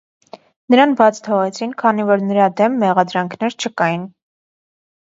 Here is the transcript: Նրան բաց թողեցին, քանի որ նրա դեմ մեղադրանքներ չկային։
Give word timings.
Նրան 0.73 0.95
բաց 1.01 1.19
թողեցին, 1.27 1.75
քանի 1.83 2.09
որ 2.09 2.27
նրա 2.31 2.49
դեմ 2.63 2.81
մեղադրանքներ 2.87 3.61
չկային։ 3.61 4.11